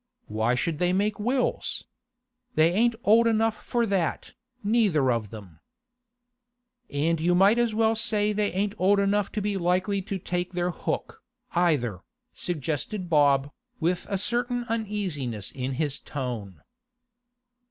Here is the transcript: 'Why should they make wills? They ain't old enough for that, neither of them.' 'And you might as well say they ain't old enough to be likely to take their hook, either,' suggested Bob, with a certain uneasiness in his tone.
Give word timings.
'Why 0.25 0.55
should 0.55 0.79
they 0.79 0.93
make 0.93 1.19
wills? 1.19 1.85
They 2.55 2.71
ain't 2.73 2.95
old 3.03 3.27
enough 3.27 3.63
for 3.63 3.85
that, 3.85 4.33
neither 4.63 5.11
of 5.11 5.29
them.' 5.29 5.59
'And 6.89 7.21
you 7.21 7.35
might 7.35 7.59
as 7.59 7.75
well 7.75 7.93
say 7.95 8.33
they 8.33 8.51
ain't 8.51 8.73
old 8.79 8.97
enough 8.99 9.31
to 9.33 9.43
be 9.43 9.57
likely 9.57 10.01
to 10.01 10.17
take 10.17 10.53
their 10.53 10.71
hook, 10.71 11.21
either,' 11.51 12.01
suggested 12.33 13.11
Bob, 13.11 13.51
with 13.79 14.07
a 14.09 14.17
certain 14.17 14.63
uneasiness 14.69 15.51
in 15.51 15.73
his 15.73 15.99
tone. 15.99 16.63